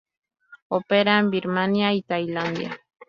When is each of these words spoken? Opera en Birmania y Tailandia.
Opera 0.69 1.19
en 1.19 1.29
Birmania 1.29 1.93
y 1.93 2.01
Tailandia. 2.01 2.75